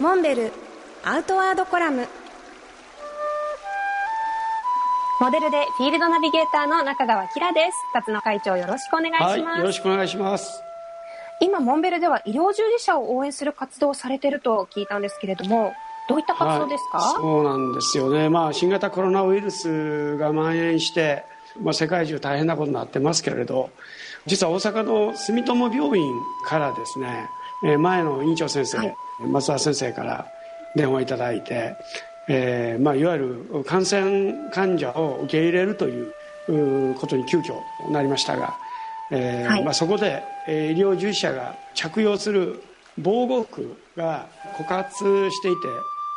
[0.00, 0.52] モンベル
[1.04, 2.08] アウトワードコラム。
[5.20, 7.76] モデルでフィールドナビゲーターの中川きらです。
[7.92, 10.62] 辰野会長よろしくお願いします、はい、よろしくお願いします。
[11.42, 15.74] 今モンベルでは医療従事者を応援する活動をされてると聞いたんですけれども
[16.08, 21.24] どういった活動ですか、はい、そうなんですよね、まあ、新型コロナウイルスが蔓延して、
[21.60, 23.68] まあ、世界中大変なことになってますけれど
[24.24, 26.14] 実は大阪の住友病院
[26.46, 27.28] からですね
[27.62, 30.26] 前の院長先生、はい、松田先生から
[30.74, 31.76] 電話いただいて、
[32.28, 37.54] えーまあ、いわゆる感染患者を受け入れるということに急遽
[37.90, 38.56] なりましたが、
[39.10, 42.62] えー、はい、まあ、そこで、えー、医療従事者が着用する
[42.98, 45.68] 防護服が枯渇していて、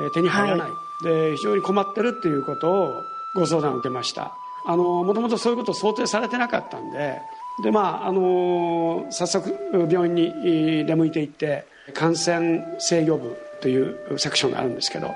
[0.00, 3.02] えー、手に入らない、はい、で非常に困ってるっていうことを
[3.34, 4.36] ご相談を受けました。
[4.66, 7.20] あのもともとそういうことを想定されてなかったんで
[7.62, 9.54] でまああの早速
[9.88, 15.08] 病院に出向いていって感染制御部というセクションがあるんですけど、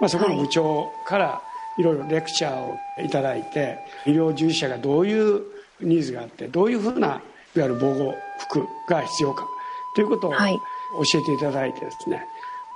[0.00, 1.42] まあ、そこの部長から
[1.78, 5.42] いろいろレクチャーをいただいて医療従事者がどういう
[5.80, 7.20] ニーズがあってどういうふうないわ
[7.54, 9.46] ゆる防護服が必要か
[9.94, 12.26] ということを教えていただいてですね、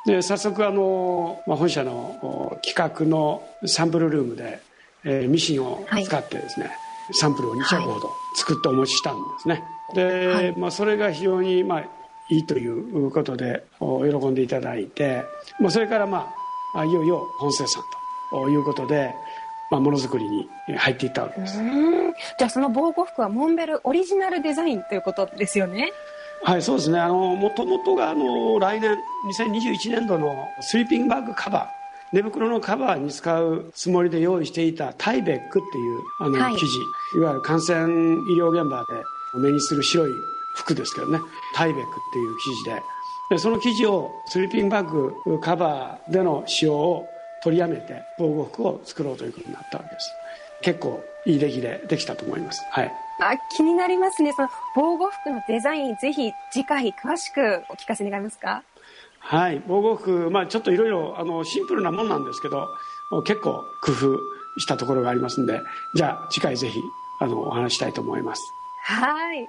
[0.06, 4.60] で早速あの、まあ、本社の企画のサンプルルームで、
[5.04, 6.76] えー、ミシンを使ってですね、はい、
[7.12, 9.64] サンプルを2着ほど作ってお持ちしたんですね。
[9.94, 11.84] で、はい、まあ、それが非常に、まあ、
[12.30, 15.24] いいということで喜んでいただいて、
[15.60, 16.28] まあ、それからま
[16.74, 17.82] あいよいよ本生産
[18.30, 19.14] ということで、
[19.70, 21.58] まあ、ものづくりに入っていったわけです。
[22.38, 25.90] じゃあその防護服はモンベルオリジナルデザインということですよね。
[26.42, 27.00] はいそうですね。
[27.00, 31.77] あのもともとがあの来年2021年度のスリーピングバッグカバー
[32.12, 36.64] 寝袋のカバーに使うつもりで用意していたタイベックっていうあの生地、
[37.16, 37.76] い、わゆる感染
[38.30, 39.04] 医療現場で
[39.38, 40.12] 目にする白い
[40.54, 41.20] 服ですけどね。
[41.54, 42.82] タイベックっていう生地で。
[43.30, 44.90] でその生地をスリーピングバッ
[45.26, 47.08] グカバーでの使用を
[47.42, 50.10] 取りやめて防護服を作ろうということになったわけです。
[50.62, 52.62] 結構いい出来でできたと思います。
[52.70, 52.92] はい。
[53.20, 54.32] あ気になりますね。
[54.32, 58.62] その防護服のデザインぜひ次回詳しくお聞かせ願えますか？
[59.18, 59.62] はい。
[59.66, 62.68] 防護服、まあ、ちょっといろいろシンプルなもんなんですけど
[63.24, 64.18] 結構工夫
[64.58, 65.60] したところがありますんで
[65.94, 66.80] じゃあ次回ぜひ
[67.20, 68.42] あのお話したいと思います。
[68.84, 69.48] はい。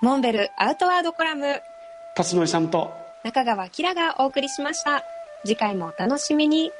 [0.00, 1.60] モンベルアウトワードコラム。
[2.16, 2.92] 辰野さんと。
[3.24, 5.02] 中川きらがお送りしました。
[5.44, 6.70] 次回もお楽しみに